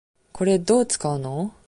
[0.31, 1.53] これ、どう使うの？